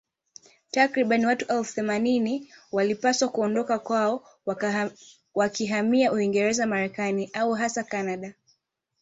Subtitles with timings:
[0.71, 4.23] Takriban watu elfu themanini walipaswa kuondoka kwao
[5.35, 8.33] wakihamia Uingerez Marekani au hasa Kanada